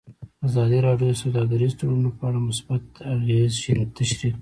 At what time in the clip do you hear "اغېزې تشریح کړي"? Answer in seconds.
3.13-4.39